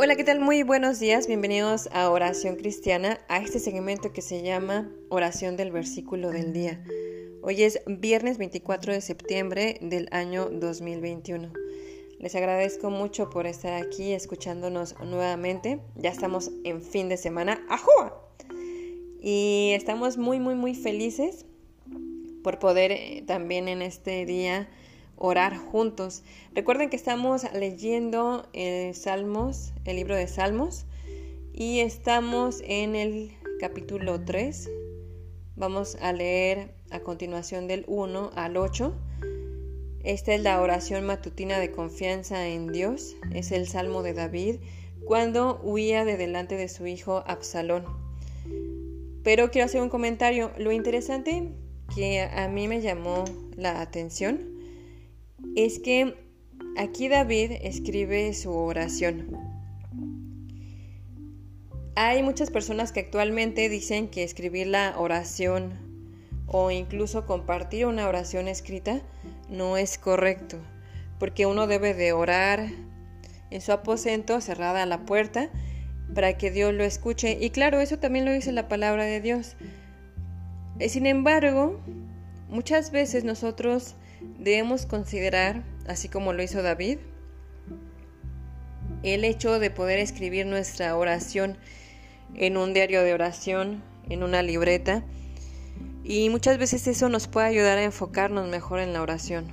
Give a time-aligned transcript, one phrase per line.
[0.00, 0.38] Hola, ¿qué tal?
[0.38, 5.72] Muy buenos días, bienvenidos a Oración Cristiana, a este segmento que se llama Oración del
[5.72, 6.80] Versículo del Día.
[7.42, 11.50] Hoy es viernes 24 de septiembre del año 2021.
[12.20, 15.80] Les agradezco mucho por estar aquí escuchándonos nuevamente.
[15.96, 17.60] Ya estamos en fin de semana.
[17.68, 18.22] ¡Ajúa!
[19.20, 21.44] Y estamos muy, muy, muy felices
[22.44, 24.68] por poder eh, también en este día
[25.18, 26.22] orar juntos.
[26.54, 30.86] Recuerden que estamos leyendo el Salmos, el libro de Salmos,
[31.52, 34.70] y estamos en el capítulo 3.
[35.56, 38.94] Vamos a leer a continuación del 1 al 8.
[40.04, 43.16] Esta es la oración matutina de confianza en Dios.
[43.32, 44.56] Es el Salmo de David
[45.04, 47.84] cuando huía de delante de su hijo Absalón.
[49.24, 50.52] Pero quiero hacer un comentario.
[50.58, 51.52] Lo interesante
[51.94, 53.24] que a mí me llamó
[53.56, 54.57] la atención
[55.56, 56.14] es que
[56.76, 59.36] aquí David escribe su oración.
[61.96, 65.72] Hay muchas personas que actualmente dicen que escribir la oración
[66.46, 69.02] o incluso compartir una oración escrita
[69.48, 70.58] no es correcto,
[71.18, 72.68] porque uno debe de orar
[73.50, 75.50] en su aposento cerrada la puerta
[76.14, 77.38] para que Dios lo escuche.
[77.40, 79.56] Y claro, eso también lo dice la palabra de Dios.
[80.86, 81.80] Sin embargo,
[82.48, 83.96] muchas veces nosotros
[84.38, 86.98] debemos considerar, así como lo hizo David,
[89.02, 91.58] el hecho de poder escribir nuestra oración
[92.34, 95.04] en un diario de oración, en una libreta,
[96.04, 99.46] y muchas veces eso nos puede ayudar a enfocarnos mejor en la oración.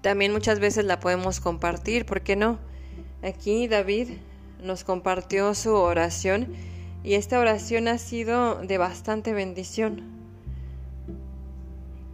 [0.00, 2.60] También muchas veces la podemos compartir, ¿por qué no?
[3.22, 4.10] Aquí David
[4.62, 6.54] nos compartió su oración
[7.02, 10.15] y esta oración ha sido de bastante bendición.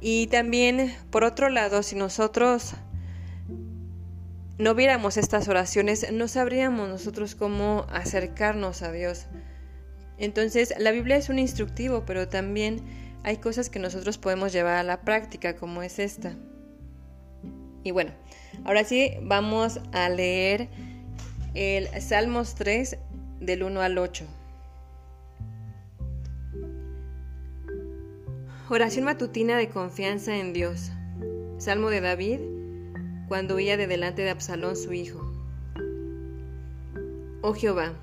[0.00, 2.72] Y también, por otro lado, si nosotros
[4.56, 9.26] no viéramos estas oraciones, no sabríamos nosotros cómo acercarnos a Dios.
[10.18, 12.82] Entonces, la Biblia es un instructivo, pero también
[13.22, 16.34] hay cosas que nosotros podemos llevar a la práctica, como es esta.
[17.82, 18.12] Y bueno,
[18.64, 20.68] ahora sí vamos a leer
[21.54, 22.98] el Salmos 3
[23.40, 24.26] del 1 al 8.
[28.72, 30.92] Oración matutina de confianza en Dios.
[31.58, 32.38] Salmo de David
[33.26, 35.28] cuando huía de delante de Absalón su hijo.
[37.42, 37.94] Oh Jehová,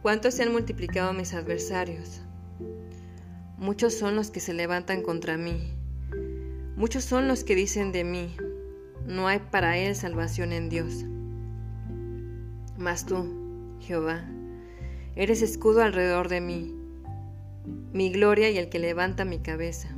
[0.00, 2.22] cuántos se han multiplicado mis adversarios.
[3.58, 5.74] Muchos son los que se levantan contra mí.
[6.74, 8.34] Muchos son los que dicen de mí,
[9.04, 11.04] no hay para él salvación en Dios.
[12.78, 14.24] Mas tú, Jehová,
[15.16, 16.75] eres escudo alrededor de mí
[17.96, 19.88] mi gloria y el que levanta mi cabeza.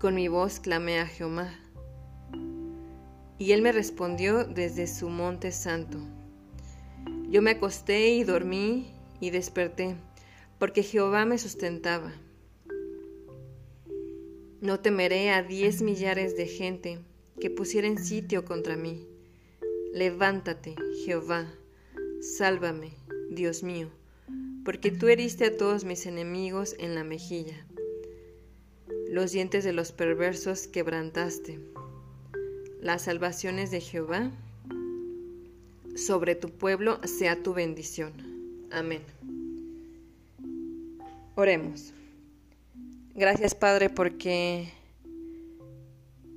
[0.00, 1.52] Con mi voz clamé a Jehová,
[3.36, 5.98] y él me respondió desde su monte santo.
[7.28, 9.96] Yo me acosté y dormí y desperté,
[10.58, 12.10] porque Jehová me sustentaba.
[14.62, 17.00] No temeré a diez millares de gente
[17.38, 19.06] que pusieren sitio contra mí.
[19.92, 21.52] Levántate, Jehová,
[22.22, 22.92] sálvame,
[23.28, 23.90] Dios mío
[24.66, 27.64] porque tú heriste a todos mis enemigos en la mejilla.
[29.08, 31.60] Los dientes de los perversos quebrantaste.
[32.80, 34.32] Las salvaciones de Jehová
[35.94, 38.12] sobre tu pueblo sea tu bendición.
[38.72, 39.02] Amén.
[41.36, 41.92] Oremos.
[43.14, 44.68] Gracias Padre porque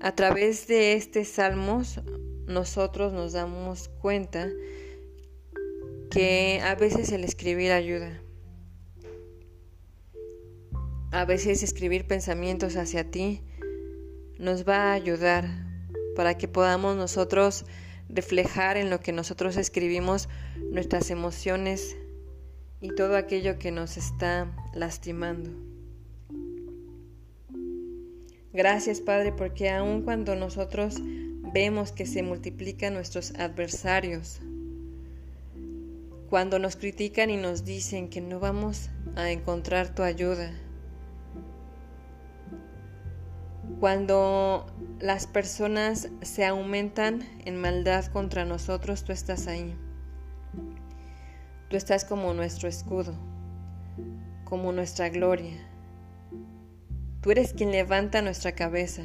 [0.00, 2.00] a través de este salmos
[2.46, 4.48] nosotros nos damos cuenta
[6.14, 8.22] que a veces el escribir ayuda.
[11.10, 13.42] A veces escribir pensamientos hacia ti
[14.38, 15.44] nos va a ayudar
[16.14, 17.66] para que podamos nosotros
[18.08, 20.28] reflejar en lo que nosotros escribimos
[20.70, 21.96] nuestras emociones
[22.80, 25.50] y todo aquello que nos está lastimando.
[28.52, 30.94] Gracias Padre porque aun cuando nosotros
[31.52, 34.40] vemos que se multiplican nuestros adversarios,
[36.34, 40.50] cuando nos critican y nos dicen que no vamos a encontrar tu ayuda.
[43.78, 44.66] Cuando
[44.98, 49.76] las personas se aumentan en maldad contra nosotros, tú estás ahí.
[51.70, 53.14] Tú estás como nuestro escudo,
[54.42, 55.56] como nuestra gloria.
[57.20, 59.04] Tú eres quien levanta nuestra cabeza.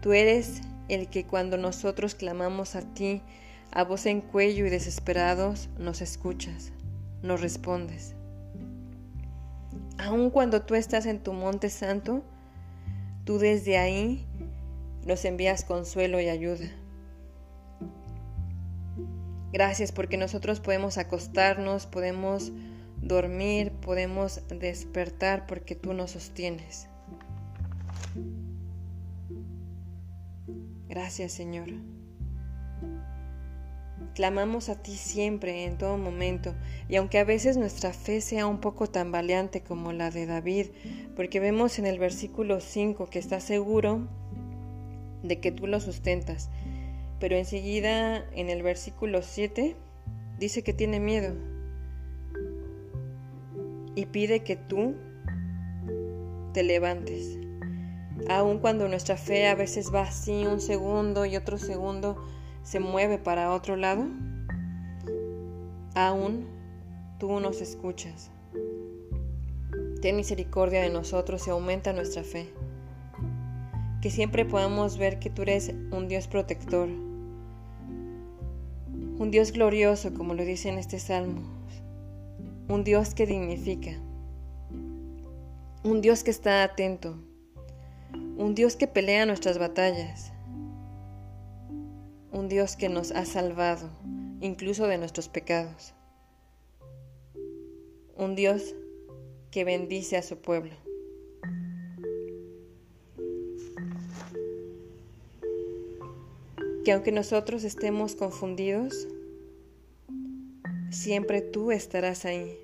[0.00, 3.20] Tú eres el que cuando nosotros clamamos a ti,
[3.72, 6.72] a voz en cuello y desesperados nos escuchas,
[7.22, 8.14] nos respondes.
[9.98, 12.22] Aun cuando tú estás en tu monte santo,
[13.24, 14.26] tú desde ahí
[15.06, 16.66] nos envías consuelo y ayuda.
[19.52, 22.52] Gracias porque nosotros podemos acostarnos, podemos
[23.00, 26.88] dormir, podemos despertar porque tú nos sostienes.
[30.88, 31.68] Gracias Señor.
[34.14, 36.54] Clamamos a ti siempre, en todo momento,
[36.88, 40.66] y aunque a veces nuestra fe sea un poco tambaleante como la de David,
[41.16, 44.06] porque vemos en el versículo 5 que está seguro
[45.22, 46.50] de que tú lo sustentas,
[47.20, 49.76] pero enseguida en el versículo 7
[50.38, 51.34] dice que tiene miedo.
[53.94, 54.94] Y pide que tú
[56.52, 57.38] te levantes.
[58.28, 62.22] Aun cuando nuestra fe a veces va así un segundo y otro segundo
[62.62, 64.06] se mueve para otro lado,
[65.94, 66.46] aún
[67.18, 68.30] tú nos escuchas.
[70.00, 72.52] Ten misericordia de nosotros y aumenta nuestra fe.
[74.00, 78.10] Que siempre podamos ver que tú eres un Dios protector, un
[79.30, 81.42] Dios glorioso, como lo dice en este salmo,
[82.68, 83.92] un Dios que dignifica,
[85.84, 87.16] un Dios que está atento,
[88.36, 90.31] un Dios que pelea nuestras batallas,
[92.32, 93.90] un Dios que nos ha salvado,
[94.40, 95.94] incluso de nuestros pecados,
[98.16, 98.74] un Dios
[99.50, 100.74] que bendice a su pueblo.
[106.84, 109.06] Que aunque nosotros estemos confundidos,
[110.90, 112.58] siempre tú estarás ahí.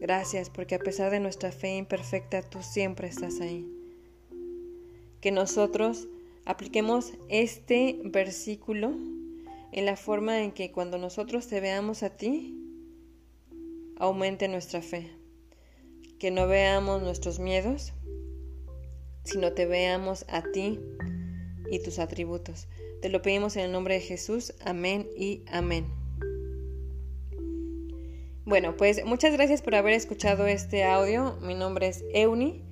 [0.00, 3.77] Gracias porque a pesar de nuestra fe imperfecta, tú siempre estás ahí.
[5.20, 6.08] Que nosotros
[6.44, 8.94] apliquemos este versículo
[9.72, 12.54] en la forma en que cuando nosotros te veamos a ti,
[13.98, 15.10] aumente nuestra fe.
[16.18, 17.92] Que no veamos nuestros miedos,
[19.24, 20.80] sino te veamos a ti
[21.70, 22.66] y tus atributos.
[23.02, 24.54] Te lo pedimos en el nombre de Jesús.
[24.64, 25.86] Amén y amén.
[28.44, 31.36] Bueno, pues muchas gracias por haber escuchado este audio.
[31.42, 32.67] Mi nombre es Euni.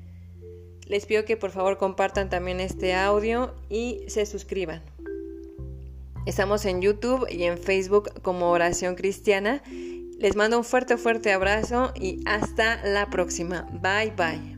[0.86, 4.82] Les pido que por favor compartan también este audio y se suscriban.
[6.26, 9.62] Estamos en YouTube y en Facebook como Oración Cristiana.
[10.18, 13.68] Les mando un fuerte, fuerte abrazo y hasta la próxima.
[13.82, 14.55] Bye, bye.